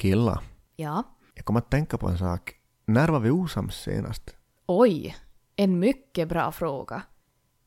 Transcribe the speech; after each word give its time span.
Killa, 0.00 0.40
Ja. 0.76 1.02
jag 1.34 1.44
kommer 1.44 1.60
att 1.60 1.70
tänka 1.70 1.98
på 1.98 2.08
en 2.08 2.18
sak. 2.18 2.54
När 2.86 3.08
var 3.08 3.20
vi 3.20 3.30
osams 3.30 3.74
senast? 3.74 4.36
Oj, 4.66 5.16
en 5.56 5.78
mycket 5.78 6.28
bra 6.28 6.52
fråga. 6.52 7.02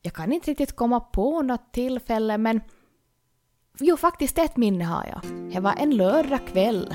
Jag 0.01 0.13
kan 0.13 0.31
inte 0.33 0.51
riktigt 0.51 0.75
komma 0.75 0.99
på 0.99 1.41
något 1.41 1.73
tillfälle 1.73 2.37
men... 2.37 2.61
Jo, 3.79 3.97
faktiskt 3.97 4.37
ett 4.37 4.57
minne 4.57 4.83
har 4.83 5.05
jag. 5.05 5.51
Det 5.53 5.59
var 5.59 5.73
en 5.77 5.95
lördag 5.95 6.47
kväll. 6.47 6.93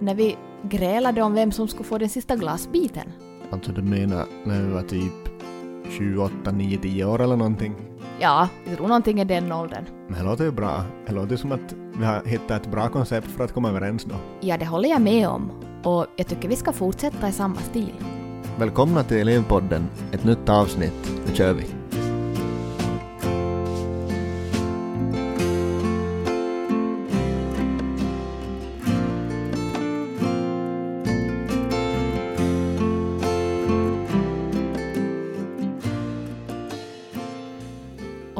När 0.00 0.14
vi 0.14 0.36
grälade 0.62 1.22
om 1.22 1.34
vem 1.34 1.52
som 1.52 1.68
skulle 1.68 1.84
få 1.84 1.98
den 1.98 2.08
sista 2.08 2.36
glassbiten. 2.36 3.12
Alltså 3.50 3.72
du 3.72 3.82
menar 3.82 4.26
när 4.46 4.62
vi 4.62 4.72
var 4.72 4.82
typ 4.82 5.12
28, 5.98 6.50
9, 6.50 6.78
10 6.78 7.04
år 7.04 7.22
eller 7.22 7.36
någonting? 7.36 7.87
Ja, 8.20 8.48
jag 8.66 8.76
tror 8.76 8.88
någonting 8.88 9.20
i 9.20 9.24
den 9.24 9.52
åldern. 9.52 9.84
Men 10.08 10.18
det 10.18 10.24
låter 10.30 10.44
ju 10.44 10.50
bra. 10.50 10.84
Det 11.06 11.12
låter 11.12 11.36
som 11.36 11.52
att 11.52 11.74
vi 11.98 12.04
har 12.04 12.22
hittat 12.24 12.62
ett 12.62 12.70
bra 12.70 12.88
koncept 12.88 13.26
för 13.26 13.44
att 13.44 13.52
komma 13.52 13.68
överens 13.68 14.04
då. 14.04 14.14
Ja, 14.40 14.56
det 14.56 14.64
håller 14.66 14.88
jag 14.88 15.00
med 15.02 15.28
om. 15.28 15.50
Och 15.84 16.06
jag 16.16 16.26
tycker 16.26 16.48
vi 16.48 16.56
ska 16.56 16.72
fortsätta 16.72 17.28
i 17.28 17.32
samma 17.32 17.56
stil. 17.56 17.92
Välkomna 18.58 19.02
till 19.02 19.16
Elevpodden, 19.16 19.86
ett 20.12 20.24
nytt 20.24 20.48
avsnitt. 20.48 21.12
Nu 21.28 21.34
kör 21.34 21.52
vi! 21.52 21.77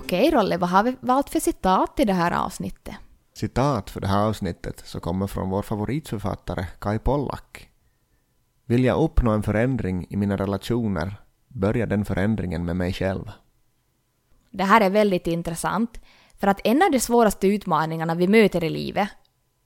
Okej, 0.09 0.31
Rolle, 0.31 0.57
vad 0.57 0.71
har 0.71 0.83
vi 0.83 0.97
valt 1.01 1.31
för 1.31 1.41
citat 1.41 2.01
i 2.01 2.05
det 2.05 2.13
här 2.13 2.33
avsnittet? 2.33 2.95
Citat 3.35 3.91
för 3.91 4.01
det 4.01 4.07
här 4.07 4.27
avsnittet 4.27 4.83
så 4.85 5.01
kommer 5.01 5.27
från 5.27 5.51
vår 5.51 5.63
favoritförfattare 5.63 6.67
Kai 6.79 6.99
Pollak. 6.99 7.69
Vill 8.65 8.85
jag 8.85 9.03
uppnå 9.03 9.31
en 9.31 9.43
förändring 9.43 10.07
i 10.11 10.17
mina 10.17 10.37
relationer 10.37 11.15
börjar 11.49 11.87
den 11.87 12.05
förändringen 12.05 12.65
med 12.65 12.77
mig 12.77 12.93
själv. 12.93 13.31
Det 14.51 14.65
här 14.65 14.81
är 14.81 14.91
väldigt 14.91 15.27
intressant, 15.27 16.01
för 16.39 16.47
att 16.47 16.61
en 16.65 16.83
av 16.83 16.91
de 16.91 17.01
svåraste 17.01 17.47
utmaningarna 17.47 18.15
vi 18.15 18.29
möter 18.29 18.65
i 18.65 18.71
livet, 18.71 19.09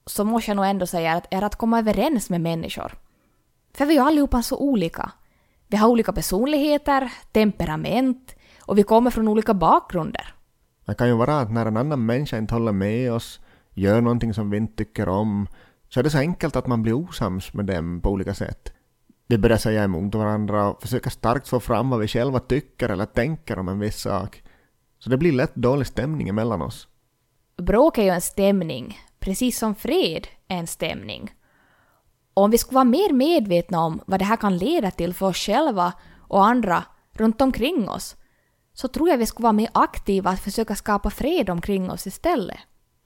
så 0.05 0.23
måste 0.23 0.51
jag 0.51 0.55
nog 0.55 0.65
ändå 0.65 0.87
säga 0.87 1.13
att 1.13 1.33
är 1.33 1.41
att 1.41 1.55
komma 1.55 1.79
överens 1.79 2.29
med 2.29 2.41
människor. 2.41 2.93
För 3.73 3.85
vi 3.85 3.97
är 3.97 4.01
allihopa 4.01 4.41
så 4.41 4.57
olika. 4.57 5.11
Vi 5.67 5.77
har 5.77 5.87
olika 5.87 6.13
personligheter, 6.13 7.11
temperament 7.31 8.35
och 8.65 8.77
vi 8.77 8.83
kommer 8.83 9.11
från 9.11 9.27
olika 9.27 9.53
bakgrunder. 9.53 10.33
Det 10.85 10.93
kan 10.93 11.07
ju 11.07 11.13
vara 11.13 11.39
att 11.39 11.51
när 11.51 11.65
en 11.65 11.77
annan 11.77 12.05
människa 12.05 12.37
inte 12.37 12.53
håller 12.53 12.71
med 12.71 13.11
oss, 13.11 13.39
gör 13.73 14.01
någonting 14.01 14.33
som 14.33 14.49
vi 14.49 14.57
inte 14.57 14.75
tycker 14.75 15.09
om, 15.09 15.47
så 15.89 15.99
är 15.99 16.03
det 16.03 16.09
så 16.09 16.17
enkelt 16.17 16.55
att 16.55 16.67
man 16.67 16.81
blir 16.83 16.93
osams 16.93 17.53
med 17.53 17.65
dem 17.65 18.01
på 18.01 18.09
olika 18.09 18.33
sätt. 18.33 18.73
Vi 19.27 19.37
börjar 19.37 19.57
säga 19.57 19.83
emot 19.83 20.15
varandra 20.15 20.69
och 20.69 20.81
försöka 20.81 21.09
starkt 21.09 21.47
få 21.47 21.59
fram 21.59 21.89
vad 21.89 21.99
vi 21.99 22.07
själva 22.07 22.39
tycker 22.39 22.89
eller 22.89 23.05
tänker 23.05 23.59
om 23.59 23.67
en 23.67 23.79
viss 23.79 24.01
sak. 24.01 24.43
Så 24.99 25.09
det 25.09 25.17
blir 25.17 25.31
lätt 25.31 25.55
dålig 25.55 25.87
stämning 25.87 26.29
emellan 26.29 26.61
oss. 26.61 26.87
Bråk 27.57 27.97
är 27.97 28.03
ju 28.03 28.09
en 28.09 28.21
stämning, 28.21 28.97
precis 29.19 29.59
som 29.59 29.75
fred 29.75 30.27
är 30.47 30.57
en 30.57 30.67
stämning. 30.67 31.31
Och 32.33 32.43
om 32.43 32.51
vi 32.51 32.57
skulle 32.57 32.75
vara 32.75 32.83
mer 32.83 33.13
medvetna 33.13 33.79
om 33.79 34.01
vad 34.05 34.19
det 34.19 34.25
här 34.25 34.37
kan 34.37 34.57
leda 34.57 34.91
till 34.91 35.13
för 35.13 35.25
oss 35.25 35.37
själva 35.37 35.93
och 36.19 36.45
andra 36.45 36.83
runt 37.13 37.41
omkring 37.41 37.89
oss, 37.89 38.15
så 38.73 38.87
tror 38.87 39.09
jag 39.09 39.17
vi 39.17 39.25
skulle 39.25 39.43
vara 39.43 39.53
mer 39.53 39.69
aktiva 39.73 40.29
att 40.29 40.39
försöka 40.39 40.75
skapa 40.75 41.09
fred 41.09 41.49
omkring 41.49 41.91
oss 41.91 42.07
istället. 42.07 42.57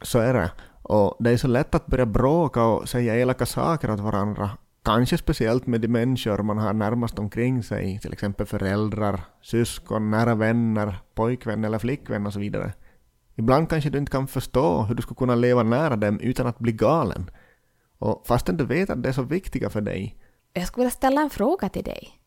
Så 0.02 0.20
är 0.20 0.34
det. 0.34 0.52
Och 0.82 1.18
det 1.20 1.32
är 1.32 1.38
så 1.38 1.48
lätt 1.48 1.76
att 1.76 1.88
börja 1.88 2.06
bråka 2.06 2.64
och 2.64 2.90
säga 2.90 3.16
elaka 3.16 3.46
saker 3.46 3.92
åt 3.92 4.00
varandra. 4.00 4.50
Kanske 4.84 5.18
speciellt 5.18 5.68
med 5.68 5.82
de 5.82 5.88
människor 5.88 6.44
man 6.44 6.58
har 6.58 6.74
närmast 6.74 7.20
omkring 7.20 7.64
sig, 7.64 8.00
till 8.00 8.14
exempel 8.14 8.46
föräldrar, 8.46 9.22
syskon, 9.42 10.12
nära 10.12 10.36
vänner, 10.36 10.96
pojkvän 11.16 11.64
eller 11.64 11.80
flickvän 11.80 12.26
och 12.28 12.34
så 12.34 12.40
vidare. 12.40 12.74
Ibland 13.36 13.70
kanske 13.70 13.90
du 13.90 13.98
inte 13.98 14.12
kan 14.12 14.28
förstå 14.28 14.82
hur 14.82 14.96
du 14.96 15.02
skulle 15.02 15.16
kunna 15.16 15.36
leva 15.36 15.64
nära 15.64 15.96
dem 15.96 16.20
utan 16.20 16.48
att 16.48 16.60
bli 16.60 16.72
galen. 16.72 17.32
Och 18.00 18.28
fastän 18.28 18.58
du 18.58 18.66
vet 18.66 18.90
att 18.90 19.04
det 19.04 19.10
är 19.10 19.14
så 19.14 19.24
viktiga 19.24 19.70
för 19.70 19.82
dig, 19.82 20.16
Jag 20.54 20.68
skulle 20.68 20.82
vilja 20.82 20.92
ställa 20.92 21.22
en 21.22 21.30
fråga 21.30 21.70
till 21.70 21.84
dig. 21.84 22.20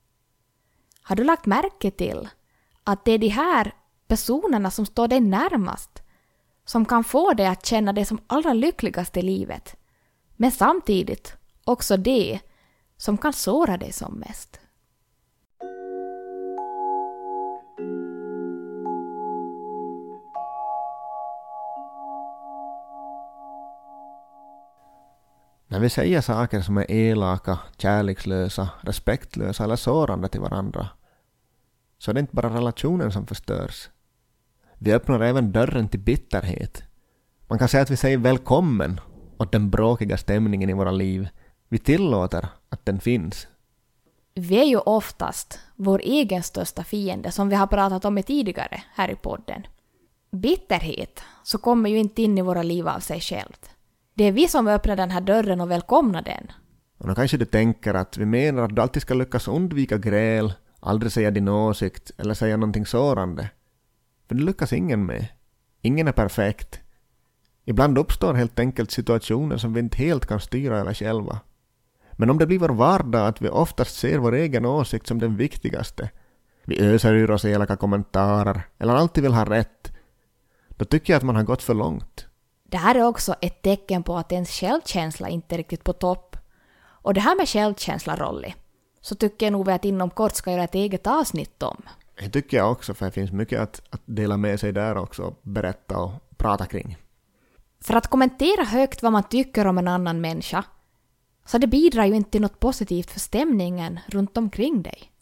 Har 1.02 1.16
du 1.16 1.24
lagt 1.24 1.46
märke 1.46 1.90
till 1.90 2.28
att 2.90 3.04
det 3.04 3.12
är 3.12 3.18
de 3.18 3.28
här 3.28 3.74
personerna 4.08 4.70
som 4.70 4.86
står 4.86 5.08
dig 5.08 5.20
närmast 5.20 6.02
som 6.64 6.84
kan 6.84 7.04
få 7.04 7.32
dig 7.32 7.46
att 7.46 7.66
känna 7.66 7.92
dig 7.92 8.04
som 8.04 8.20
allra 8.26 8.52
lyckligast 8.52 9.16
i 9.16 9.22
livet, 9.22 9.76
men 10.36 10.50
samtidigt 10.50 11.36
också 11.64 11.96
det 11.96 12.40
som 12.96 13.18
kan 13.18 13.32
såra 13.32 13.76
dig 13.76 13.92
som 13.92 14.14
mest? 14.14 14.60
när 25.70 25.80
vi 25.80 25.90
säger 25.90 26.20
saker 26.20 26.60
som 26.60 26.78
är 26.78 26.90
elaka, 26.90 27.58
kärlekslösa, 27.76 28.68
respektlösa 28.80 29.64
eller 29.64 29.76
sårande 29.76 30.28
till 30.28 30.40
varandra, 30.40 30.88
så 32.00 32.10
är 32.10 32.14
det 32.14 32.20
inte 32.20 32.36
bara 32.36 32.54
relationen 32.54 33.12
som 33.12 33.26
förstörs. 33.26 33.88
Vi 34.78 34.92
öppnar 34.92 35.20
även 35.20 35.52
dörren 35.52 35.88
till 35.88 36.00
bitterhet. 36.00 36.82
Man 37.48 37.58
kan 37.58 37.68
säga 37.68 37.82
att 37.82 37.90
vi 37.90 37.96
säger 37.96 38.18
välkommen 38.18 39.00
åt 39.38 39.52
den 39.52 39.70
bråkiga 39.70 40.16
stämningen 40.16 40.70
i 40.70 40.72
våra 40.72 40.90
liv. 40.90 41.28
Vi 41.68 41.78
tillåter 41.78 42.48
att 42.68 42.86
den 42.86 43.00
finns. 43.00 43.46
Vi 44.34 44.60
är 44.60 44.64
ju 44.64 44.78
oftast 44.78 45.58
vår 45.76 46.00
egen 46.04 46.42
största 46.42 46.84
fiende 46.84 47.30
som 47.32 47.48
vi 47.48 47.56
har 47.56 47.66
pratat 47.66 48.04
om 48.04 48.22
tidigare 48.22 48.82
här 48.94 49.10
i 49.10 49.16
podden. 49.16 49.66
Bitterhet 50.30 51.22
så 51.42 51.58
kommer 51.58 51.90
ju 51.90 51.98
inte 51.98 52.22
in 52.22 52.38
i 52.38 52.42
våra 52.42 52.62
liv 52.62 52.88
av 52.88 53.00
sig 53.00 53.20
självt. 53.20 53.70
Det 54.14 54.24
är 54.24 54.32
vi 54.32 54.48
som 54.48 54.68
öppnar 54.68 54.96
den 54.96 55.10
här 55.10 55.20
dörren 55.20 55.60
och 55.60 55.70
välkomnar 55.70 56.22
den. 56.22 56.52
Och 56.98 57.08
då 57.08 57.14
kanske 57.14 57.36
du 57.36 57.44
tänker 57.44 57.94
att 57.94 58.16
vi 58.16 58.26
menar 58.26 58.62
att 58.62 58.76
du 58.76 58.82
alltid 58.82 59.02
ska 59.02 59.14
lyckas 59.14 59.48
undvika 59.48 59.98
gräl, 59.98 60.52
aldrig 60.80 61.12
säga 61.12 61.30
din 61.30 61.48
åsikt 61.48 62.10
eller 62.18 62.34
säga 62.34 62.56
någonting 62.56 62.86
sårande. 62.86 63.50
För 64.28 64.34
det 64.34 64.42
lyckas 64.42 64.72
ingen 64.72 65.06
med. 65.06 65.26
Ingen 65.82 66.08
är 66.08 66.12
perfekt. 66.12 66.80
Ibland 67.64 67.98
uppstår 67.98 68.34
helt 68.34 68.58
enkelt 68.58 68.90
situationer 68.90 69.56
som 69.56 69.72
vi 69.72 69.80
inte 69.80 69.96
helt 69.96 70.26
kan 70.26 70.40
styra 70.40 70.78
över 70.78 70.94
själva. 70.94 71.40
Men 72.12 72.30
om 72.30 72.38
det 72.38 72.46
blir 72.46 72.58
vår 72.58 72.68
vardag 72.68 73.26
att 73.26 73.42
vi 73.42 73.48
oftast 73.48 73.98
ser 73.98 74.18
vår 74.18 74.34
egen 74.34 74.66
åsikt 74.66 75.06
som 75.06 75.18
den 75.18 75.36
viktigaste, 75.36 76.10
vi 76.64 76.80
öser 76.80 77.14
ur 77.14 77.30
oss 77.30 77.44
elaka 77.44 77.76
kommentarer 77.76 78.62
eller 78.78 78.94
alltid 78.94 79.22
vill 79.22 79.34
ha 79.34 79.44
rätt, 79.44 79.92
då 80.68 80.84
tycker 80.84 81.12
jag 81.12 81.18
att 81.18 81.24
man 81.24 81.36
har 81.36 81.42
gått 81.42 81.62
för 81.62 81.74
långt. 81.74 82.26
Det 82.64 82.76
här 82.76 82.94
är 82.94 83.02
också 83.02 83.34
ett 83.40 83.62
tecken 83.62 84.02
på 84.02 84.16
att 84.16 84.32
ens 84.32 84.50
självkänsla 84.50 85.28
inte 85.28 85.54
är 85.54 85.56
riktigt 85.56 85.84
på 85.84 85.92
topp. 85.92 86.36
Och 87.02 87.14
det 87.14 87.20
här 87.20 87.36
med 87.36 87.48
självkänsla, 87.48 88.16
Rolly, 88.16 88.54
så 89.00 89.14
tycker 89.14 89.46
jag 89.46 89.52
nog 89.52 89.70
att 89.70 89.84
inom 89.84 90.10
kort 90.10 90.34
ska 90.34 90.50
göra 90.52 90.64
ett 90.64 90.74
eget 90.74 91.06
avsnitt 91.06 91.62
om. 91.62 91.82
Det 92.20 92.28
tycker 92.30 92.56
jag 92.56 92.72
också, 92.72 92.94
för 92.94 93.06
det 93.06 93.12
finns 93.12 93.32
mycket 93.32 93.60
att, 93.60 93.82
att 93.90 94.02
dela 94.04 94.36
med 94.36 94.60
sig 94.60 94.72
där 94.72 94.96
också, 94.96 95.34
berätta 95.42 95.98
och 95.98 96.12
prata 96.36 96.66
kring. 96.66 96.96
För 97.80 97.94
att 97.94 98.06
kommentera 98.06 98.64
högt 98.64 99.02
vad 99.02 99.12
man 99.12 99.22
tycker 99.22 99.66
om 99.66 99.78
en 99.78 99.88
annan 99.88 100.20
människa, 100.20 100.64
så 101.46 101.58
det 101.58 101.66
bidrar 101.66 102.04
ju 102.04 102.14
inte 102.14 102.30
till 102.30 102.40
något 102.40 102.60
positivt 102.60 103.10
för 103.10 103.20
stämningen 103.20 104.00
runt 104.06 104.36
omkring 104.36 104.82
dig. 104.82 105.12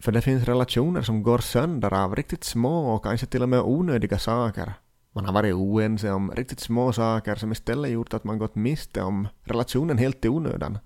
För 0.00 0.12
det 0.12 0.22
finns 0.22 0.44
relationer 0.44 1.02
som 1.02 1.22
går 1.22 1.38
sönder 1.38 1.94
av 1.94 2.16
riktigt 2.16 2.44
små 2.44 2.94
och 2.94 3.04
kanske 3.04 3.26
till 3.26 3.42
och 3.42 3.48
med 3.48 3.60
onödiga 3.60 4.18
saker. 4.18 4.72
Man 5.12 5.24
har 5.24 5.32
varit 5.32 5.54
oense 5.54 6.12
om 6.12 6.30
riktigt 6.30 6.60
små 6.60 6.92
saker 6.92 7.34
som 7.34 7.52
istället 7.52 7.90
gjort 7.90 8.14
att 8.14 8.24
man 8.24 8.38
gått 8.38 8.54
miste 8.54 9.02
om 9.02 9.28
relationen 9.42 9.98
helt 9.98 10.24
i 10.24 10.28
onödan. 10.28 10.78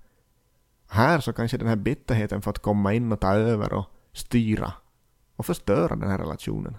Här 0.93 1.19
så 1.19 1.33
kanske 1.33 1.57
den 1.57 1.67
här 1.67 1.75
bitterheten 1.75 2.41
fått 2.41 2.59
komma 2.59 2.93
in 2.93 3.11
och 3.11 3.19
ta 3.19 3.33
över 3.33 3.73
och 3.73 3.85
styra 4.11 4.73
och 5.35 5.45
förstöra 5.45 5.95
den 5.95 6.09
här 6.09 6.17
relationen. 6.17 6.77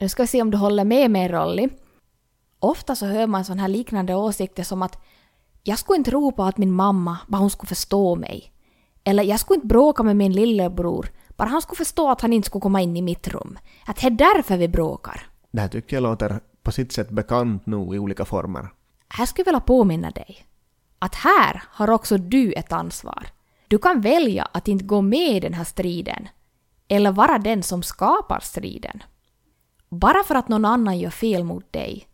Nu 0.00 0.08
ska 0.08 0.22
vi 0.22 0.26
se 0.26 0.42
om 0.42 0.50
du 0.50 0.56
håller 0.56 0.84
med 0.84 1.10
mig, 1.10 1.28
Rolly. 1.28 1.68
Ofta 2.58 2.96
så 2.96 3.06
hör 3.06 3.26
man 3.26 3.44
sådana 3.44 3.62
här 3.62 3.68
liknande 3.68 4.14
åsikter 4.14 4.62
som 4.62 4.82
att 4.82 4.98
jag 5.62 5.78
skulle 5.78 5.96
inte 5.96 6.10
ropa 6.10 6.46
att 6.46 6.58
min 6.58 6.72
mamma, 6.72 7.18
bara 7.28 7.38
hon 7.38 7.50
skulle 7.50 7.68
förstå 7.68 8.16
mig. 8.16 8.52
Eller 9.04 9.22
jag 9.22 9.40
skulle 9.40 9.56
inte 9.56 9.66
bråka 9.66 10.02
med 10.02 10.16
min 10.16 10.32
lillebror, 10.32 11.08
bara 11.36 11.48
han 11.48 11.62
skulle 11.62 11.76
förstå 11.76 12.10
att 12.10 12.20
han 12.20 12.32
inte 12.32 12.46
skulle 12.46 12.62
komma 12.62 12.80
in 12.80 12.96
i 12.96 13.02
mitt 13.02 13.28
rum. 13.28 13.58
Att 13.86 13.96
det 13.96 14.06
är 14.06 14.10
därför 14.10 14.56
vi 14.56 14.68
bråkar. 14.68 15.26
Det 15.50 15.60
här 15.60 15.68
tycker 15.68 15.96
jag 15.96 16.02
låter 16.02 16.40
på 16.62 16.72
sitt 16.72 16.92
sätt 16.92 17.10
bekant 17.10 17.66
nog 17.66 17.94
i 17.94 17.98
olika 17.98 18.24
former. 18.24 18.68
Här 19.08 19.26
skulle 19.26 19.42
jag 19.42 19.52
vilja 19.52 19.60
påminna 19.60 20.10
dig 20.10 20.46
att 20.98 21.14
här 21.14 21.62
har 21.68 21.90
också 21.90 22.18
du 22.18 22.52
ett 22.52 22.72
ansvar. 22.72 23.26
Du 23.68 23.78
kan 23.78 24.00
välja 24.00 24.48
att 24.52 24.68
inte 24.68 24.84
gå 24.84 25.00
med 25.02 25.36
i 25.36 25.40
den 25.40 25.54
här 25.54 25.64
striden. 25.64 26.28
eller 26.88 27.12
vara 27.12 27.38
den 27.38 27.62
som 27.62 27.82
skapar 27.82 28.40
striden. 28.40 29.02
Bara 29.88 30.22
för 30.24 30.34
att 30.34 30.48
någon 30.48 30.64
annan 30.64 30.98
gör 30.98 31.10
fel 31.10 31.44
mot 31.44 31.72
dig 31.72 32.08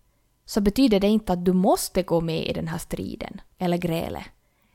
så 0.45 0.61
betyder 0.61 1.01
det 1.01 1.07
inte 1.07 1.33
att 1.33 1.45
du 1.45 1.53
måste 1.53 2.03
gå 2.03 2.21
med 2.21 2.47
i 2.47 2.53
den 2.53 2.69
här 2.69 2.79
striden 2.79 3.41
eller 3.59 3.77
grälet. 3.77 4.25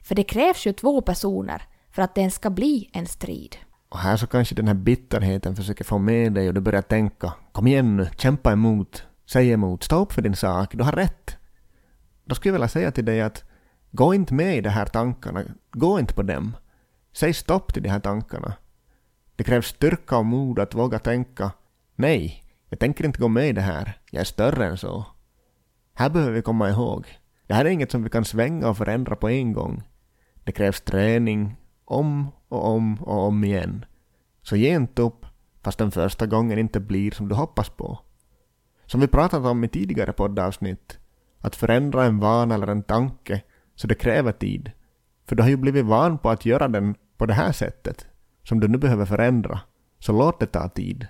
För 0.02 0.16
det 0.16 0.24
krävs 0.24 0.68
ju 0.68 0.74
två 0.74 1.02
personer 1.02 1.62
för 1.92 2.02
att 2.02 2.16
den 2.16 2.32
ska 2.32 2.50
bli 2.50 2.90
en 2.94 3.06
strid. 3.06 3.56
Och 3.90 4.00
här 4.00 4.18
så 4.18 4.28
kanske 4.28 4.56
den 4.56 4.68
här 4.68 4.74
bitterheten 4.74 5.56
försöker 5.56 5.84
få 5.84 5.98
med 5.98 6.34
dig 6.34 6.48
och 6.48 6.54
du 6.54 6.62
börjar 6.62 6.82
tänka 6.82 7.34
kom 7.52 7.68
igen 7.68 7.98
nu, 7.98 8.10
kämpa 8.18 8.52
emot, 8.52 9.04
säg 9.26 9.52
emot, 9.52 9.84
stå 9.84 10.00
upp 10.02 10.14
för 10.14 10.22
din 10.22 10.36
sak, 10.36 10.76
du 10.76 10.84
har 10.84 10.92
rätt. 10.92 11.38
Då 12.26 12.36
skulle 12.36 12.50
jag 12.50 12.54
vilja 12.54 12.68
säga 12.68 12.92
till 12.92 13.06
dig 13.06 13.22
att 13.22 13.44
gå 13.92 14.14
inte 14.14 14.34
med 14.34 14.58
i 14.58 14.62
de 14.62 14.70
här 14.70 14.86
tankarna, 14.86 15.44
gå 15.72 16.00
inte 16.00 16.14
på 16.14 16.24
dem. 16.24 16.58
Säg 17.14 17.34
stopp 17.34 17.74
till 17.74 17.84
de 17.84 17.90
här 17.90 18.00
tankarna. 18.00 18.54
Det 19.36 19.44
krävs 19.44 19.68
styrka 19.68 20.18
och 20.18 20.26
mod 20.26 20.60
att 20.60 20.76
våga 20.76 21.00
tänka 21.00 21.52
nej, 21.96 22.44
jag 22.70 22.80
tänker 22.80 23.06
inte 23.06 23.20
gå 23.20 23.28
med 23.28 23.50
i 23.50 23.54
det 23.54 23.62
här, 23.62 24.00
jag 24.12 24.22
är 24.22 24.26
större 24.26 24.66
än 24.66 24.78
så. 24.78 25.06
Här 25.94 26.10
behöver 26.10 26.34
vi 26.34 26.42
komma 26.42 26.70
ihåg, 26.70 27.08
det 27.48 27.54
här 27.54 27.66
är 27.66 27.70
inget 27.70 27.92
som 27.92 28.04
vi 28.04 28.10
kan 28.10 28.26
svänga 28.26 28.70
och 28.70 28.78
förändra 28.78 29.16
på 29.16 29.30
en 29.30 29.54
gång. 29.54 29.84
Det 30.44 30.52
krävs 30.52 30.82
träning, 30.82 31.56
om 31.88 32.32
och 32.48 32.66
om 32.66 33.04
och 33.04 33.24
om 33.24 33.44
igen. 33.44 33.86
Så 34.42 34.56
ge 34.56 34.76
inte 34.76 35.02
upp, 35.02 35.26
fast 35.62 35.78
den 35.78 35.92
första 35.92 36.26
gången 36.26 36.60
inte 36.60 36.80
blir 36.80 37.12
som 37.12 37.28
du 37.28 37.36
hoppas 37.36 37.70
på. 37.70 38.00
Som 38.86 39.02
vi 39.02 39.08
pratat 39.08 39.46
om 39.46 39.64
i 39.64 39.68
tidigare 39.68 40.14
poddavsnitt, 40.14 41.00
att 41.40 41.56
förändra 41.56 42.06
en 42.06 42.20
vana 42.20 42.56
eller 42.56 42.68
en 42.68 42.84
tanke, 42.84 43.42
så 43.76 43.88
det 43.88 43.96
kräver 43.96 44.32
tid. 44.32 44.72
För 45.26 45.36
du 45.36 45.44
har 45.44 45.50
ju 45.50 45.58
blivit 45.58 45.86
van 45.86 46.18
på 46.18 46.30
att 46.30 46.46
göra 46.46 46.68
den 46.68 46.96
på 47.18 47.26
det 47.26 47.34
här 47.34 47.52
sättet, 47.52 48.08
som 48.44 48.60
du 48.60 48.68
nu 48.68 48.78
behöver 48.78 49.06
förändra. 49.06 49.60
Så 50.00 50.12
låt 50.12 50.40
det 50.40 50.46
ta 50.46 50.70
tid. 50.70 51.08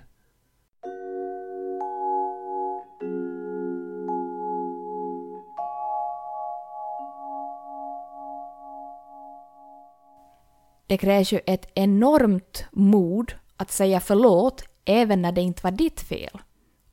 Det 10.88 10.98
krävs 10.98 11.32
ju 11.32 11.40
ett 11.46 11.66
enormt 11.74 12.64
mod 12.72 13.32
att 13.56 13.70
säga 13.70 14.00
förlåt 14.00 14.64
även 14.84 15.22
när 15.22 15.32
det 15.32 15.40
inte 15.40 15.60
var 15.62 15.70
ditt 15.70 16.00
fel. 16.00 16.38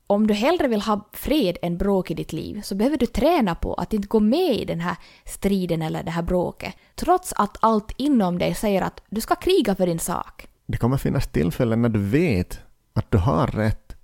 Om 0.06 0.26
du 0.26 0.34
hellre 0.34 0.68
vill 0.68 0.80
ha 0.80 1.08
fred 1.12 1.58
än 1.62 1.78
bråk 1.78 2.10
i 2.10 2.14
ditt 2.14 2.32
liv 2.32 2.60
så 2.62 2.74
behöver 2.74 2.96
du 2.96 3.06
träna 3.06 3.54
på 3.54 3.74
att 3.74 3.92
inte 3.92 4.08
gå 4.08 4.20
med 4.20 4.54
i 4.54 4.64
den 4.64 4.80
här 4.80 4.96
striden 5.24 5.82
eller 5.82 6.02
det 6.02 6.10
här 6.10 6.22
bråket, 6.22 6.74
trots 6.94 7.32
att 7.36 7.56
allt 7.60 7.92
inom 7.96 8.38
dig 8.38 8.54
säger 8.54 8.82
att 8.82 9.02
du 9.10 9.20
ska 9.20 9.34
kriga 9.34 9.74
för 9.74 9.86
din 9.86 9.98
sak. 9.98 10.48
Det 10.66 10.78
kommer 10.78 10.96
finnas 10.96 11.28
tillfällen 11.28 11.82
när 11.82 11.88
du 11.88 12.00
vet 12.00 12.60
att 12.92 13.10
du 13.10 13.18
har 13.18 13.46
rätt. 13.46 13.96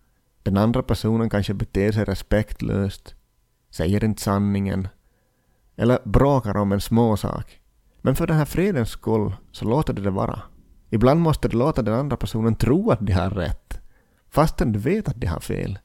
Den 0.43 0.56
andra 0.56 0.83
personen 0.83 1.31
kanske 1.31 1.55
beter 1.55 1.93
sig 1.93 2.05
respektlöst, 2.05 3.15
säger 3.71 4.05
inte 4.05 4.23
sanningen 4.23 4.89
eller 5.77 5.99
bråkar 6.05 6.56
om 6.56 6.73
en 6.73 6.81
småsak. 6.81 7.62
Men 8.03 8.17
för 8.17 8.27
den 8.27 8.37
här 8.37 8.45
fredens 8.45 8.91
skull 8.91 9.33
så 9.53 9.65
låter 9.65 9.93
du 9.93 10.03
det 10.03 10.11
vara. 10.11 10.43
Ibland 10.91 11.21
måste 11.21 11.49
du 11.49 11.57
låta 11.57 11.83
den 11.83 11.95
andra 11.95 12.17
personen 12.17 12.55
tro 12.55 12.91
att 12.91 13.07
de 13.07 13.13
har 13.13 13.31
rätt, 13.31 13.81
fastän 14.31 14.73
du 14.73 14.79
vet 14.79 15.09
att 15.09 15.21
de 15.21 15.27
har 15.27 15.41
fel. 15.41 15.79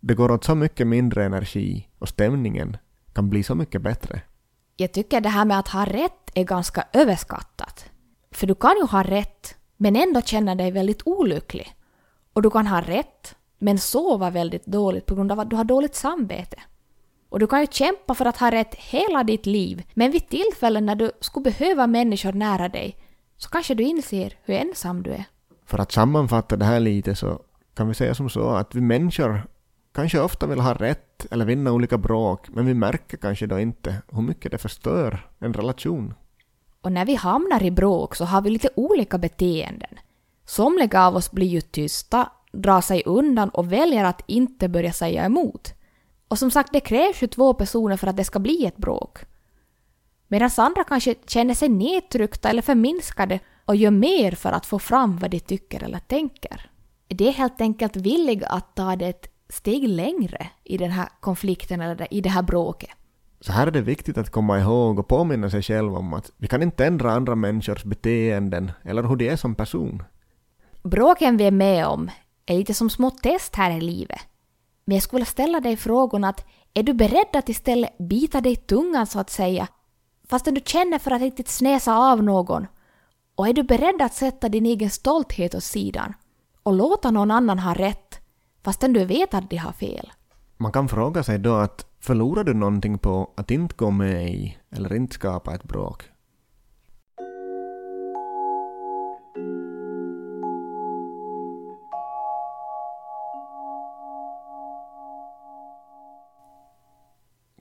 Det 0.00 0.14
går 0.14 0.30
åt 0.30 0.44
så 0.44 0.54
mycket 0.54 0.86
mindre 0.86 1.24
energi 1.24 1.88
och 1.98 2.08
stämningen 2.08 2.76
kan 3.12 3.30
bli 3.30 3.42
så 3.42 3.54
mycket 3.54 3.82
bättre. 3.82 4.22
Jag 4.76 4.92
tycker 4.92 5.20
det 5.20 5.28
här 5.28 5.44
med 5.44 5.58
att 5.58 5.68
ha 5.68 5.84
rätt 5.84 6.30
är 6.34 6.44
ganska 6.44 6.84
överskattat. 6.92 7.84
För 8.30 8.46
du 8.46 8.54
kan 8.54 8.76
ju 8.80 8.86
ha 8.86 9.02
rätt, 9.02 9.54
men 9.76 9.96
ändå 9.96 10.20
känna 10.20 10.54
dig 10.54 10.70
väldigt 10.70 11.02
olycklig. 11.04 11.76
Och 12.32 12.42
du 12.42 12.50
kan 12.50 12.66
ha 12.66 12.80
rätt, 12.80 13.34
men 13.58 13.78
sova 13.78 14.30
väldigt 14.30 14.66
dåligt 14.66 15.06
på 15.06 15.14
grund 15.14 15.32
av 15.32 15.40
att 15.40 15.50
du 15.50 15.56
har 15.56 15.64
dåligt 15.64 15.94
samvete. 15.94 16.56
Och 17.34 17.40
du 17.40 17.46
kan 17.46 17.60
ju 17.60 17.66
kämpa 17.70 18.14
för 18.14 18.26
att 18.26 18.36
ha 18.36 18.50
rätt 18.50 18.74
hela 18.74 19.24
ditt 19.24 19.46
liv, 19.46 19.82
men 19.94 20.10
vid 20.10 20.28
tillfällen 20.28 20.86
när 20.86 20.94
du 20.94 21.10
skulle 21.20 21.44
behöva 21.44 21.86
människor 21.86 22.32
nära 22.32 22.68
dig 22.68 22.96
så 23.36 23.48
kanske 23.48 23.74
du 23.74 23.82
inser 23.82 24.38
hur 24.42 24.54
ensam 24.54 25.02
du 25.02 25.10
är. 25.10 25.24
För 25.66 25.78
att 25.78 25.92
sammanfatta 25.92 26.56
det 26.56 26.64
här 26.64 26.80
lite 26.80 27.14
så 27.14 27.40
kan 27.76 27.88
vi 27.88 27.94
säga 27.94 28.14
som 28.14 28.30
så 28.30 28.50
att 28.50 28.74
vi 28.74 28.80
människor 28.80 29.46
kanske 29.94 30.20
ofta 30.20 30.46
vill 30.46 30.60
ha 30.60 30.74
rätt 30.74 31.26
eller 31.30 31.44
vinna 31.44 31.72
olika 31.72 31.98
bråk, 31.98 32.48
men 32.48 32.66
vi 32.66 32.74
märker 32.74 33.16
kanske 33.16 33.46
då 33.46 33.58
inte 33.58 33.96
hur 34.12 34.22
mycket 34.22 34.52
det 34.52 34.58
förstör 34.58 35.28
en 35.38 35.54
relation. 35.54 36.14
Och 36.80 36.92
när 36.92 37.04
vi 37.04 37.14
hamnar 37.14 37.62
i 37.62 37.70
bråk 37.70 38.14
så 38.14 38.24
har 38.24 38.42
vi 38.42 38.50
lite 38.50 38.68
olika 38.76 39.18
beteenden. 39.18 39.98
Somliga 40.44 41.06
av 41.06 41.16
oss 41.16 41.30
blir 41.30 41.46
ju 41.46 41.60
tysta, 41.60 42.28
drar 42.52 42.80
sig 42.80 43.02
undan 43.06 43.48
och 43.48 43.72
väljer 43.72 44.04
att 44.04 44.22
inte 44.26 44.68
börja 44.68 44.92
säga 44.92 45.24
emot. 45.24 45.74
Och 46.34 46.38
som 46.38 46.50
sagt, 46.50 46.72
det 46.72 46.80
krävs 46.80 47.22
ju 47.22 47.26
två 47.26 47.54
personer 47.54 47.96
för 47.96 48.06
att 48.06 48.16
det 48.16 48.24
ska 48.24 48.38
bli 48.38 48.66
ett 48.66 48.76
bråk. 48.76 49.18
Medan 50.28 50.50
andra 50.56 50.84
kanske 50.84 51.14
känner 51.26 51.54
sig 51.54 51.68
nedtryckta 51.68 52.48
eller 52.48 52.62
förminskade 52.62 53.40
och 53.64 53.76
gör 53.76 53.90
mer 53.90 54.32
för 54.32 54.52
att 54.52 54.66
få 54.66 54.78
fram 54.78 55.16
vad 55.16 55.30
de 55.30 55.40
tycker 55.40 55.84
eller 55.84 55.98
tänker. 55.98 56.70
De 57.08 57.28
är 57.28 57.32
helt 57.32 57.60
enkelt 57.60 57.96
villiga 57.96 58.46
att 58.46 58.76
ta 58.76 58.96
det 58.96 59.06
ett 59.06 59.26
steg 59.48 59.88
längre 59.88 60.46
i 60.64 60.76
den 60.76 60.90
här 60.90 61.08
konflikten 61.20 61.80
eller 61.80 62.14
i 62.14 62.20
det 62.20 62.28
här 62.28 62.42
bråket. 62.42 62.90
Så 63.40 63.52
här 63.52 63.66
är 63.66 63.70
det 63.70 63.80
viktigt 63.80 64.18
att 64.18 64.30
komma 64.30 64.60
ihåg 64.60 64.98
och 64.98 65.08
påminna 65.08 65.50
sig 65.50 65.62
själv 65.62 65.94
om 65.94 66.14
att 66.14 66.30
vi 66.36 66.48
kan 66.48 66.62
inte 66.62 66.86
ändra 66.86 67.12
andra 67.12 67.34
människors 67.34 67.84
beteenden 67.84 68.72
eller 68.82 69.02
hur 69.02 69.16
de 69.16 69.28
är 69.28 69.36
som 69.36 69.54
person. 69.54 70.02
Bråken 70.82 71.36
vi 71.36 71.44
är 71.44 71.50
med 71.50 71.86
om 71.86 72.10
är 72.46 72.56
lite 72.56 72.74
som 72.74 72.90
små 72.90 73.10
test 73.10 73.56
här 73.56 73.70
i 73.70 73.80
livet. 73.80 74.20
Men 74.84 74.94
jag 74.94 75.02
skulle 75.02 75.18
vilja 75.18 75.26
ställa 75.26 75.60
dig 75.60 75.76
frågan 75.76 76.24
att 76.24 76.44
är 76.74 76.82
du 76.82 76.94
beredd 76.94 77.36
att 77.36 77.48
istället 77.48 77.98
bita 77.98 78.40
dig 78.40 78.52
i 78.52 78.56
tungan 78.56 79.06
så 79.06 79.18
att 79.18 79.30
säga, 79.30 79.68
fastän 80.28 80.54
du 80.54 80.60
känner 80.64 80.98
för 80.98 81.10
att 81.10 81.22
inte 81.22 81.44
snäsa 81.46 81.96
av 81.96 82.22
någon? 82.22 82.66
Och 83.34 83.48
är 83.48 83.52
du 83.52 83.62
beredd 83.62 84.02
att 84.02 84.14
sätta 84.14 84.48
din 84.48 84.66
egen 84.66 84.90
stolthet 84.90 85.54
åt 85.54 85.64
sidan 85.64 86.14
och 86.62 86.72
låta 86.72 87.10
någon 87.10 87.30
annan 87.30 87.58
ha 87.58 87.74
rätt, 87.74 88.20
fastän 88.64 88.92
du 88.92 89.04
vet 89.04 89.34
att 89.34 89.50
de 89.50 89.56
har 89.56 89.72
fel? 89.72 90.12
Man 90.56 90.72
kan 90.72 90.88
fråga 90.88 91.22
sig 91.22 91.38
då 91.38 91.54
att 91.54 91.86
förlorar 92.00 92.44
du 92.44 92.54
någonting 92.54 92.98
på 92.98 93.30
att 93.36 93.50
inte 93.50 93.74
gå 93.76 93.90
med 93.90 94.30
i 94.30 94.58
eller 94.70 94.94
inte 94.94 95.14
skapa 95.14 95.54
ett 95.54 95.64
bråk? 95.64 96.02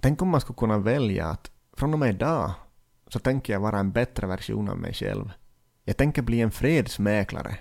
Tänk 0.04 0.22
om 0.22 0.30
man 0.30 0.42
skulle 0.42 0.58
kunna 0.58 0.78
välja 0.78 1.28
att 1.28 1.52
från 1.78 1.94
och 1.94 2.00
med 2.00 2.10
idag 2.10 2.52
så 3.08 3.20
tänker 3.20 3.54
jag 3.54 3.60
vara 3.60 3.80
en 3.80 3.92
bättre 3.92 4.28
version 4.28 4.70
av 4.70 4.78
mig 4.78 4.94
själv. 4.94 5.32
Jag 5.84 5.98
tänker 5.98 6.22
bli 6.22 6.42
en 6.42 6.52
fredsmäklare. 6.52 7.58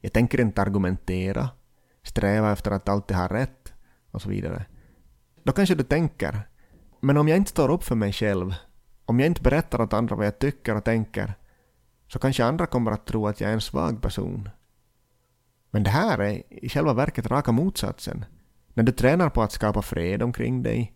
Jag 0.00 0.12
tänker 0.12 0.40
inte 0.40 0.62
argumentera, 0.62 1.48
sträva 2.02 2.52
efter 2.52 2.70
att 2.70 2.88
alltid 2.88 3.16
ha 3.16 3.28
rätt 3.28 3.72
och 4.10 4.22
så 4.22 4.28
vidare. 4.28 4.64
Då 5.42 5.52
kanske 5.52 5.74
du 5.74 5.84
tänker, 5.84 6.48
men 7.00 7.16
om 7.16 7.28
jag 7.28 7.36
inte 7.36 7.50
står 7.50 7.68
upp 7.68 7.84
för 7.84 7.94
mig 7.94 8.12
själv, 8.12 8.54
om 9.04 9.20
jag 9.20 9.26
inte 9.26 9.42
berättar 9.42 9.80
åt 9.80 9.92
andra 9.92 10.16
vad 10.16 10.26
jag 10.26 10.38
tycker 10.38 10.76
och 10.76 10.84
tänker, 10.84 11.34
så 12.08 12.18
kanske 12.18 12.44
andra 12.44 12.66
kommer 12.66 12.90
att 12.90 13.06
tro 13.06 13.26
att 13.26 13.40
jag 13.40 13.50
är 13.50 13.54
en 13.54 13.60
svag 13.60 14.02
person. 14.02 14.48
Men 15.70 15.82
det 15.82 15.90
här 15.90 16.18
är 16.18 16.42
i 16.48 16.68
själva 16.68 16.94
verket 16.94 17.26
raka 17.26 17.52
motsatsen. 17.52 18.24
När 18.74 18.82
du 18.82 18.92
tränar 18.92 19.30
på 19.30 19.42
att 19.42 19.52
skapa 19.52 19.82
fred 19.82 20.22
omkring 20.22 20.62
dig, 20.62 20.94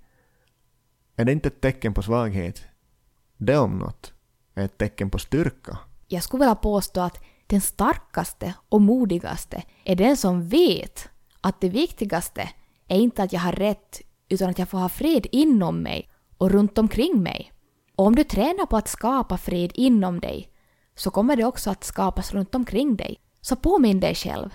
är 1.16 1.24
det 1.24 1.32
inte 1.32 1.48
ett 1.48 1.60
tecken 1.60 1.94
på 1.94 2.02
svaghet? 2.02 2.64
Det 3.36 3.56
om 3.58 3.78
något 3.78 4.12
är 4.54 4.64
ett 4.64 4.78
tecken 4.78 5.10
på 5.10 5.18
styrka. 5.18 5.78
Jag 6.08 6.22
skulle 6.22 6.40
vilja 6.40 6.54
påstå 6.54 7.00
att 7.00 7.24
den 7.46 7.60
starkaste 7.60 8.54
och 8.68 8.82
modigaste 8.82 9.62
är 9.84 9.96
den 9.96 10.16
som 10.16 10.48
vet 10.48 11.08
att 11.40 11.60
det 11.60 11.68
viktigaste 11.68 12.50
är 12.88 12.98
inte 12.98 13.22
att 13.22 13.32
jag 13.32 13.40
har 13.40 13.52
rätt 13.52 14.00
utan 14.28 14.50
att 14.50 14.58
jag 14.58 14.68
får 14.68 14.78
ha 14.78 14.88
fred 14.88 15.26
inom 15.32 15.82
mig 15.82 16.10
och 16.38 16.50
runt 16.50 16.78
omkring 16.78 17.22
mig. 17.22 17.52
Och 17.96 18.06
om 18.06 18.14
du 18.14 18.24
tränar 18.24 18.66
på 18.66 18.76
att 18.76 18.88
skapa 18.88 19.38
fred 19.38 19.70
inom 19.74 20.20
dig 20.20 20.48
så 20.94 21.10
kommer 21.10 21.36
det 21.36 21.44
också 21.44 21.70
att 21.70 21.84
skapas 21.84 22.32
runt 22.32 22.54
omkring 22.54 22.96
dig. 22.96 23.16
Så 23.40 23.56
påminn 23.56 24.00
dig 24.00 24.14
själv. 24.14 24.50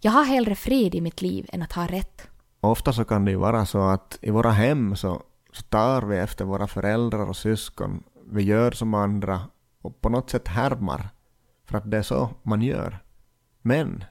Jag 0.00 0.12
har 0.12 0.24
hellre 0.24 0.54
fred 0.54 0.94
i 0.94 1.00
mitt 1.00 1.22
liv 1.22 1.46
än 1.52 1.62
att 1.62 1.72
ha 1.72 1.86
rätt. 1.86 2.28
Ofta 2.60 2.92
så 2.92 3.04
kan 3.04 3.24
det 3.24 3.30
ju 3.30 3.36
vara 3.36 3.66
så 3.66 3.80
att 3.80 4.18
i 4.22 4.30
våra 4.30 4.50
hem 4.50 4.96
så 4.96 5.22
så 5.54 5.62
tar 5.62 6.02
vi 6.02 6.16
efter 6.16 6.44
våra 6.44 6.66
föräldrar 6.66 7.26
och 7.26 7.36
syskon. 7.36 8.02
Vi 8.26 8.42
gör 8.42 8.70
som 8.70 8.94
andra 8.94 9.40
och 9.80 10.00
på 10.00 10.08
något 10.08 10.30
sätt 10.30 10.48
härmar 10.48 11.08
för 11.64 11.78
att 11.78 11.90
det 11.90 11.98
är 11.98 12.02
så 12.02 12.30
man 12.42 12.62
gör. 12.62 12.98
Men 13.62 14.04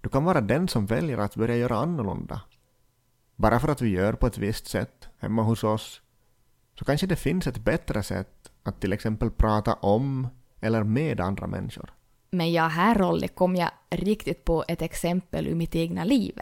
du 0.00 0.08
kan 0.08 0.24
vara 0.24 0.40
den 0.40 0.68
som 0.68 0.86
väljer 0.86 1.18
att 1.18 1.36
börja 1.36 1.56
göra 1.56 1.76
annorlunda. 1.76 2.40
Bara 3.36 3.60
för 3.60 3.68
att 3.68 3.82
vi 3.82 3.88
gör 3.88 4.12
på 4.12 4.26
ett 4.26 4.38
visst 4.38 4.66
sätt 4.66 5.08
hemma 5.18 5.42
hos 5.42 5.64
oss 5.64 6.00
så 6.78 6.84
kanske 6.84 7.06
det 7.06 7.16
finns 7.16 7.46
ett 7.46 7.64
bättre 7.64 8.02
sätt 8.02 8.50
att 8.62 8.80
till 8.80 8.92
exempel 8.92 9.30
prata 9.30 9.74
om 9.74 10.28
eller 10.60 10.82
med 10.82 11.20
andra 11.20 11.46
människor. 11.46 11.92
Men 12.30 12.52
ja, 12.52 12.66
här 12.66 12.94
Rolly 12.94 13.28
kom 13.28 13.56
jag 13.56 13.70
riktigt 13.90 14.44
på 14.44 14.64
ett 14.68 14.82
exempel 14.82 15.48
ur 15.48 15.54
mitt 15.54 15.74
egna 15.74 16.04
liv. 16.04 16.40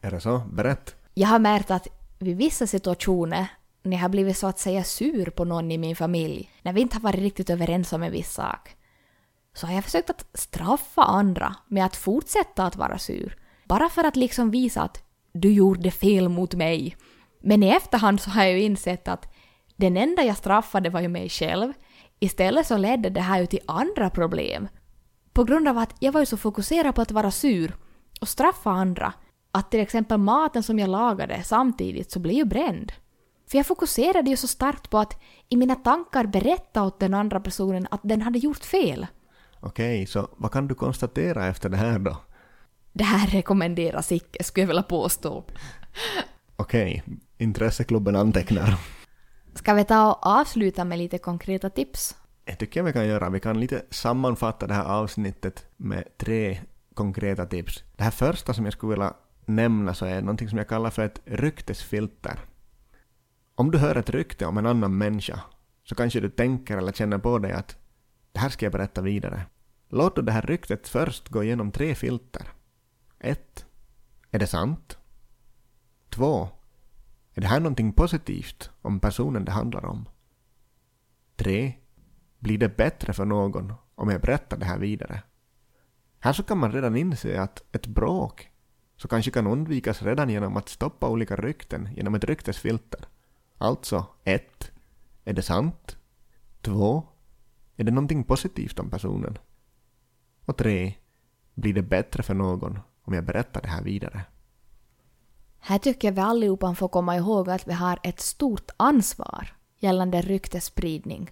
Är 0.00 0.10
det 0.10 0.20
så? 0.20 0.38
Berätt. 0.38 0.96
Jag 1.14 1.28
har 1.28 1.38
märkt 1.38 1.70
att 1.70 1.88
vid 2.18 2.36
vissa 2.36 2.66
situationer 2.66 3.48
när 3.82 3.96
jag 3.96 4.02
har 4.02 4.08
blivit 4.08 4.36
så 4.38 4.46
att 4.46 4.58
säga 4.58 4.84
sur 4.84 5.30
på 5.30 5.44
någon 5.44 5.70
i 5.70 5.78
min 5.78 5.96
familj, 5.96 6.50
när 6.62 6.72
vi 6.72 6.80
inte 6.80 6.96
har 6.96 7.00
varit 7.00 7.20
riktigt 7.20 7.50
överens 7.50 7.92
om 7.92 8.02
en 8.02 8.12
viss 8.12 8.32
sak, 8.32 8.76
så 9.54 9.66
har 9.66 9.74
jag 9.74 9.84
försökt 9.84 10.10
att 10.10 10.26
straffa 10.34 11.02
andra 11.02 11.56
med 11.68 11.84
att 11.84 11.96
fortsätta 11.96 12.64
att 12.64 12.76
vara 12.76 12.98
sur. 12.98 13.36
Bara 13.64 13.88
för 13.88 14.04
att 14.04 14.16
liksom 14.16 14.50
visa 14.50 14.82
att 14.82 15.02
du 15.32 15.52
gjorde 15.52 15.90
fel 15.90 16.28
mot 16.28 16.54
mig. 16.54 16.96
Men 17.42 17.62
i 17.62 17.68
efterhand 17.68 18.20
så 18.20 18.30
har 18.30 18.42
jag 18.42 18.52
ju 18.52 18.62
insett 18.62 19.08
att 19.08 19.32
den 19.76 19.96
enda 19.96 20.22
jag 20.22 20.36
straffade 20.36 20.90
var 20.90 21.00
ju 21.00 21.08
mig 21.08 21.28
själv. 21.28 21.72
Istället 22.20 22.66
så 22.66 22.76
ledde 22.76 23.10
det 23.10 23.20
här 23.20 23.40
ju 23.40 23.46
till 23.46 23.60
andra 23.66 24.10
problem. 24.10 24.68
På 25.32 25.44
grund 25.44 25.68
av 25.68 25.78
att 25.78 25.94
jag 25.98 26.12
var 26.12 26.20
ju 26.20 26.26
så 26.26 26.36
fokuserad 26.36 26.94
på 26.94 27.02
att 27.02 27.10
vara 27.10 27.30
sur 27.30 27.76
och 28.20 28.28
straffa 28.28 28.70
andra 28.70 29.12
att 29.52 29.70
till 29.70 29.80
exempel 29.80 30.18
maten 30.18 30.62
som 30.62 30.78
jag 30.78 30.90
lagade 30.90 31.42
samtidigt 31.42 32.10
så 32.10 32.20
blev 32.20 32.34
ju 32.34 32.44
bränd. 32.44 32.92
För 33.52 33.58
jag 33.58 33.66
fokuserade 33.66 34.30
ju 34.30 34.36
så 34.36 34.48
starkt 34.48 34.90
på 34.90 34.98
att 34.98 35.20
i 35.48 35.56
mina 35.56 35.74
tankar 35.74 36.26
berätta 36.26 36.82
åt 36.82 37.00
den 37.00 37.14
andra 37.14 37.40
personen 37.40 37.86
att 37.90 38.00
den 38.02 38.22
hade 38.22 38.38
gjort 38.38 38.64
fel. 38.64 39.06
Okej, 39.60 40.06
så 40.06 40.28
vad 40.36 40.52
kan 40.52 40.68
du 40.68 40.74
konstatera 40.74 41.46
efter 41.46 41.68
det 41.68 41.76
här 41.76 41.98
då? 41.98 42.16
Det 42.92 43.04
här 43.04 43.26
rekommenderas 43.26 44.12
icke, 44.12 44.44
skulle 44.44 44.62
jag 44.62 44.68
vilja 44.68 44.82
påstå. 44.82 45.44
Okej, 46.56 47.02
intresseklubben 47.38 48.16
antecknar. 48.16 48.78
Ska 49.54 49.74
vi 49.74 49.84
ta 49.84 50.12
och 50.12 50.26
avsluta 50.26 50.84
med 50.84 50.98
lite 50.98 51.18
konkreta 51.18 51.70
tips? 51.70 52.16
Det 52.44 52.54
tycker 52.54 52.80
jag 52.80 52.84
vi 52.84 52.92
kan 52.92 53.06
göra. 53.06 53.30
Vi 53.30 53.40
kan 53.40 53.60
lite 53.60 53.82
sammanfatta 53.90 54.66
det 54.66 54.74
här 54.74 54.84
avsnittet 54.84 55.66
med 55.76 56.04
tre 56.16 56.60
konkreta 56.94 57.46
tips. 57.46 57.84
Det 57.96 58.04
här 58.04 58.10
första 58.10 58.54
som 58.54 58.64
jag 58.64 58.72
skulle 58.72 58.90
vilja 58.90 59.14
nämna 59.44 59.94
så 59.94 60.06
är 60.06 60.20
någonting 60.20 60.48
som 60.48 60.58
jag 60.58 60.68
kallar 60.68 60.90
för 60.90 61.04
ett 61.04 61.20
ryktesfilter. 61.24 62.38
Om 63.54 63.70
du 63.70 63.78
hör 63.78 63.96
ett 63.96 64.10
rykte 64.10 64.46
om 64.46 64.58
en 64.58 64.66
annan 64.66 64.98
människa 64.98 65.40
så 65.84 65.94
kanske 65.94 66.20
du 66.20 66.30
tänker 66.30 66.78
eller 66.78 66.92
känner 66.92 67.18
på 67.18 67.38
dig 67.38 67.52
att 67.52 67.76
det 68.32 68.40
här 68.40 68.48
ska 68.48 68.66
jag 68.66 68.72
berätta 68.72 69.02
vidare. 69.02 69.46
Låt 69.88 70.16
då 70.16 70.22
det 70.22 70.32
här 70.32 70.42
ryktet 70.42 70.88
först 70.88 71.28
gå 71.28 71.44
igenom 71.44 71.70
tre 71.70 71.94
filter. 71.94 72.52
1. 73.18 73.66
Är 74.30 74.38
det 74.38 74.46
sant? 74.46 74.98
2. 76.10 76.48
Är 77.34 77.40
det 77.40 77.46
här 77.46 77.60
någonting 77.60 77.92
positivt 77.92 78.70
om 78.82 79.00
personen 79.00 79.44
det 79.44 79.52
handlar 79.52 79.84
om? 79.84 80.08
3. 81.36 81.74
Blir 82.38 82.58
det 82.58 82.76
bättre 82.76 83.12
för 83.12 83.24
någon 83.24 83.72
om 83.94 84.10
jag 84.10 84.20
berättar 84.20 84.56
det 84.56 84.64
här 84.64 84.78
vidare? 84.78 85.22
Här 86.18 86.32
så 86.32 86.42
kan 86.42 86.58
man 86.58 86.72
redan 86.72 86.96
inse 86.96 87.40
att 87.40 87.64
ett 87.72 87.86
bråk 87.86 88.50
så 88.96 89.08
kanske 89.08 89.30
kan 89.30 89.46
undvikas 89.46 90.02
redan 90.02 90.30
genom 90.30 90.56
att 90.56 90.68
stoppa 90.68 91.08
olika 91.08 91.36
rykten 91.36 91.88
genom 91.96 92.14
ett 92.14 92.24
ryktesfilter. 92.24 93.06
Alltså 93.58 94.06
1. 94.24 94.70
Är 95.24 95.32
det 95.32 95.42
sant? 95.42 95.96
2. 96.60 97.02
Är 97.76 97.84
det 97.84 97.90
någonting 97.90 98.24
positivt 98.24 98.78
om 98.78 98.90
personen? 98.90 99.38
Och 100.44 100.56
3. 100.56 100.94
Blir 101.54 101.74
det 101.74 101.82
bättre 101.82 102.22
för 102.22 102.34
någon 102.34 102.78
om 103.02 103.14
jag 103.14 103.24
berättar 103.24 103.62
det 103.62 103.68
här 103.68 103.82
vidare? 103.82 104.24
Här 105.58 105.78
tycker 105.78 106.08
jag 106.08 106.14
vi 106.14 106.20
allihopa 106.20 106.74
får 106.74 106.88
komma 106.88 107.16
ihåg 107.16 107.50
att 107.50 107.68
vi 107.68 107.72
har 107.72 107.98
ett 108.02 108.20
stort 108.20 108.70
ansvar 108.76 109.56
gällande 109.78 110.20
ryktesspridning. 110.20 111.30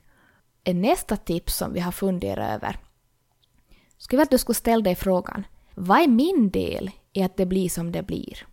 Nästa 0.65 1.17
tips 1.17 1.57
som 1.57 1.73
vi 1.73 1.81
har 1.81 1.93
funderat 1.93 2.51
över 2.51 2.77
skulle 3.99 4.19
vara 4.19 4.25
att 4.25 4.31
du 4.31 4.39
skulle 4.39 4.55
ställa 4.55 4.83
dig 4.83 4.95
frågan 4.95 5.45
vad 5.75 5.99
är 5.99 6.09
min 6.09 6.51
del 6.51 6.91
i 7.13 7.23
att 7.23 7.37
det 7.37 7.47
blir 7.47 7.69
som 7.69 7.93
det 7.93 8.03
blir? 8.03 8.47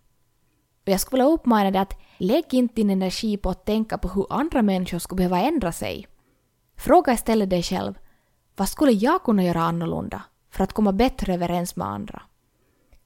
Och 0.88 0.94
jag 0.94 1.00
skulle 1.00 1.24
vilja 1.24 1.34
uppmana 1.34 1.72
dig 1.72 1.82
att 1.82 1.98
lägg 2.18 2.54
inte 2.54 2.76
din 2.76 2.90
energi 2.90 3.38
på 3.38 3.50
att 3.50 3.66
tänka 3.66 3.98
på 3.98 4.08
hur 4.08 4.26
andra 4.30 4.62
människor 4.62 5.00
skulle 5.00 5.18
behöva 5.18 5.40
ändra 5.40 5.72
sig. 5.72 6.08
Fråga 6.78 7.14
istället 7.14 7.50
dig 7.50 7.64
själv, 7.64 8.00
vad 8.56 8.70
skulle 8.70 8.92
jag 8.92 9.24
kunna 9.24 9.44
göra 9.44 9.62
annorlunda 9.62 10.24
för 10.50 10.64
att 10.64 10.74
komma 10.74 10.92
bättre 10.92 11.34
överens 11.34 11.76
med 11.76 11.88
andra? 11.88 12.22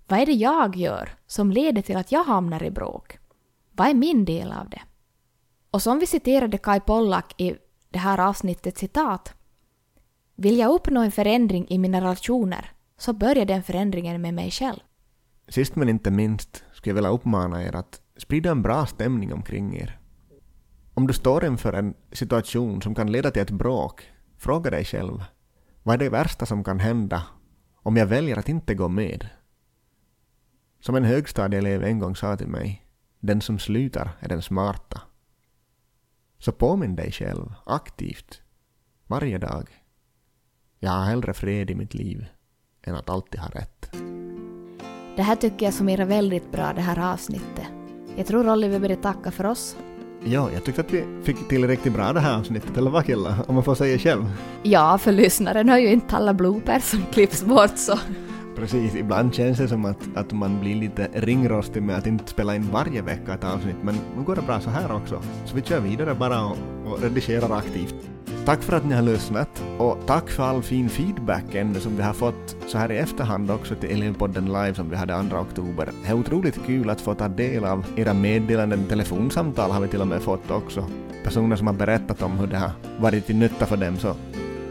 Vad 0.07 0.19
är 0.19 0.25
det 0.25 0.31
jag 0.31 0.75
gör 0.75 1.09
som 1.27 1.51
leder 1.51 1.81
till 1.81 1.97
att 1.97 2.11
jag 2.11 2.23
hamnar 2.23 2.63
i 2.63 2.71
bråk? 2.71 3.19
Vad 3.71 3.87
är 3.87 3.93
min 3.93 4.25
del 4.25 4.51
av 4.51 4.69
det? 4.69 4.81
Och 5.71 5.81
som 5.81 5.99
vi 5.99 6.07
citerade 6.07 6.57
Kai 6.57 6.79
Pollak 6.79 7.41
i 7.41 7.55
det 7.89 7.99
här 7.99 8.19
avsnittet 8.19 8.77
citat. 8.77 9.33
Vill 10.35 10.57
jag 10.57 10.71
uppnå 10.71 11.01
en 11.01 11.11
förändring 11.11 11.65
i 11.69 11.77
mina 11.77 12.01
relationer 12.01 12.71
så 12.97 13.13
börjar 13.13 13.45
den 13.45 13.63
förändringen 13.63 14.21
med 14.21 14.33
mig 14.33 14.51
själv. 14.51 14.79
Sist 15.51 15.75
men 15.75 15.89
inte 15.89 16.11
minst 16.11 16.63
skulle 16.73 16.91
jag 16.91 16.95
vilja 16.95 17.09
uppmana 17.09 17.63
er 17.63 17.75
att 17.75 18.01
sprida 18.17 18.51
en 18.51 18.61
bra 18.61 18.85
stämning 18.85 19.33
omkring 19.33 19.75
er. 19.75 19.99
Om 20.93 21.07
du 21.07 21.13
står 21.13 21.45
inför 21.45 21.73
en 21.73 21.93
situation 22.11 22.81
som 22.81 22.95
kan 22.95 23.11
leda 23.11 23.31
till 23.31 23.41
ett 23.41 23.51
bråk, 23.51 24.11
fråga 24.37 24.69
dig 24.69 24.85
själv. 24.85 25.23
Vad 25.83 25.93
är 25.93 25.99
det 25.99 26.09
värsta 26.09 26.45
som 26.45 26.63
kan 26.63 26.79
hända 26.79 27.23
om 27.75 27.97
jag 27.97 28.05
väljer 28.05 28.39
att 28.39 28.49
inte 28.49 28.75
gå 28.75 28.87
med? 28.87 29.29
Som 30.79 30.95
en 30.95 31.03
högstadieelev 31.03 31.83
en 31.83 31.99
gång 31.99 32.15
sa 32.15 32.37
till 32.37 32.47
mig, 32.47 32.85
den 33.19 33.41
som 33.41 33.59
slutar 33.59 34.09
är 34.19 34.29
den 34.29 34.41
smarta. 34.41 35.01
Så 36.37 36.51
påminn 36.51 36.95
dig 36.95 37.11
själv 37.11 37.53
aktivt, 37.65 38.41
varje 39.07 39.37
dag. 39.37 39.69
Jag 40.79 40.91
har 40.91 41.05
hellre 41.05 41.33
fred 41.33 41.71
i 41.71 41.75
mitt 41.75 41.93
liv 41.93 42.25
än 42.83 42.95
att 42.95 43.09
alltid 43.09 43.39
ha 43.39 43.49
rätt. 43.49 44.10
Det 45.15 45.21
här 45.21 45.35
tycker 45.35 45.65
jag 45.65 45.73
summerar 45.73 46.05
väldigt 46.05 46.51
bra 46.51 46.73
det 46.75 46.81
här 46.81 47.13
avsnittet. 47.13 47.65
Jag 48.15 48.25
tror 48.27 48.67
vi 48.67 48.79
börjar 48.79 48.95
tacka 48.95 49.31
för 49.31 49.45
oss. 49.45 49.75
Ja, 50.23 50.49
jag 50.53 50.63
tyckte 50.63 50.81
att 50.81 50.93
vi 50.93 51.05
fick 51.23 51.47
till 51.47 51.67
riktigt 51.67 51.93
bra 51.93 52.13
det 52.13 52.19
här 52.19 52.39
avsnittet, 52.39 52.77
eller 52.77 52.91
vad 52.91 53.05
Killa? 53.05 53.37
Om 53.47 53.55
man 53.55 53.63
får 53.63 53.75
säga 53.75 53.97
själv. 53.97 54.31
Ja, 54.63 54.97
för 54.97 55.11
lyssnaren 55.11 55.69
har 55.69 55.77
ju 55.77 55.87
inte 55.87 56.15
alla 56.15 56.33
bloopers 56.33 56.83
som 56.83 57.05
klipps 57.11 57.43
bort 57.43 57.77
så. 57.77 57.99
Precis, 58.55 58.95
ibland 58.95 59.33
känns 59.33 59.57
det 59.57 59.67
som 59.67 59.85
att, 59.85 60.07
att 60.15 60.31
man 60.31 60.59
blir 60.59 60.75
lite 60.75 61.07
ringrostig 61.13 61.83
med 61.83 61.97
att 61.97 62.07
inte 62.07 62.27
spela 62.27 62.55
in 62.55 62.69
varje 62.71 63.01
vecka 63.01 63.33
ett 63.33 63.43
avsnitt, 63.43 63.75
men 63.81 63.95
nu 64.17 64.23
går 64.23 64.35
det 64.35 64.41
bra 64.41 64.59
så 64.59 64.69
här 64.69 64.95
också. 64.95 65.21
Så 65.45 65.55
vi 65.55 65.61
kör 65.61 65.79
vidare 65.79 66.15
bara 66.15 66.45
och, 66.45 66.57
och 66.85 67.01
redigerar 67.01 67.57
aktivt. 67.57 68.10
Tack 68.45 68.63
för 68.63 68.77
att 68.77 68.85
ni 68.85 68.95
har 68.95 69.01
lyssnat 69.01 69.63
och 69.77 69.97
tack 70.05 70.29
för 70.29 70.43
all 70.43 70.63
fin 70.63 70.89
feedback 70.89 71.55
ännu 71.55 71.79
som 71.79 71.97
vi 71.97 72.03
har 72.03 72.13
fått 72.13 72.55
så 72.67 72.77
här 72.77 72.91
i 72.91 72.97
efterhand 72.97 73.51
också 73.51 73.75
till 73.75 73.91
Elevpodden 73.91 74.45
Live 74.45 74.73
som 74.73 74.89
vi 74.89 74.95
hade 74.95 75.29
2 75.29 75.37
oktober. 75.37 75.89
Det 76.03 76.09
är 76.09 76.13
otroligt 76.13 76.65
kul 76.65 76.89
att 76.89 77.01
få 77.01 77.13
ta 77.13 77.27
del 77.27 77.65
av 77.65 77.85
era 77.95 78.13
meddelanden, 78.13 78.85
telefonsamtal 78.85 79.71
har 79.71 79.81
vi 79.81 79.87
till 79.87 80.01
och 80.01 80.07
med 80.07 80.21
fått 80.21 80.51
också. 80.51 80.85
Personer 81.23 81.55
som 81.55 81.67
har 81.67 81.73
berättat 81.73 82.21
om 82.21 82.31
hur 82.31 82.47
det 82.47 82.57
har 82.57 82.71
varit 82.99 83.25
till 83.25 83.35
nytta 83.35 83.65
för 83.65 83.77
dem 83.77 83.97
så 83.97 84.15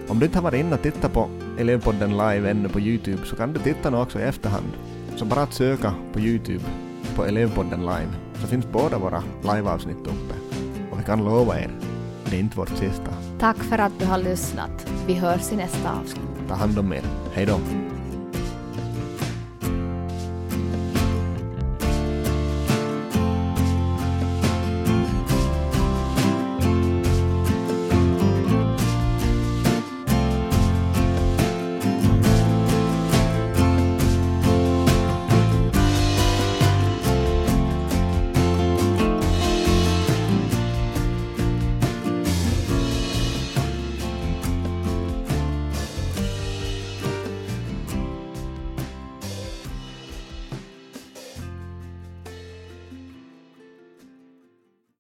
om 0.09 0.19
du 0.19 0.27
inte 0.27 0.39
har 0.39 0.43
varit 0.43 0.61
inne 0.61 0.75
och 0.75 0.83
tittat 0.83 1.13
på 1.13 1.29
Elevpodden 1.59 2.11
live 2.11 2.51
ännu 2.51 2.69
på 2.69 2.81
Youtube 2.81 3.27
så 3.27 3.37
kan 3.37 3.53
du 3.53 3.61
titta 3.61 3.91
nu 3.91 3.97
också 3.97 4.21
i 4.21 4.23
efterhand. 4.23 4.73
Så 5.17 5.25
bara 5.25 5.43
att 5.43 5.55
söka 5.55 5.95
på 6.13 6.21
Youtube 6.21 6.65
på 7.17 7.25
Elevpodden 7.25 7.81
live 7.81 8.11
så 8.35 8.47
finns 8.47 8.67
båda 8.73 8.99
våra 8.99 9.23
liveavsnitt 9.43 10.07
uppe. 10.07 10.35
Och 10.91 11.01
vi 11.01 11.05
kan 11.05 11.25
lova 11.25 11.61
er, 11.61 11.71
det 12.31 12.37
är 12.37 12.41
inte 12.41 12.57
vårt 12.57 12.77
sista. 12.77 13.30
Tack 13.41 13.57
för 13.57 13.79
att 13.79 13.99
du 13.99 14.07
har 14.07 14.19
lyssnat. 14.19 14.91
Vi 15.07 15.15
hörs 15.15 15.53
i 15.53 15.57
nästa 15.57 15.93
avsnitt. 16.01 16.49
Ta 16.49 16.55
hand 16.55 16.79
om 16.79 16.93
er. 16.93 17.03
Hej 17.35 17.47
då. 17.47 17.61